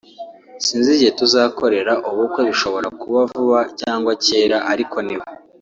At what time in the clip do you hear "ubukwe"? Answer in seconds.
2.09-2.41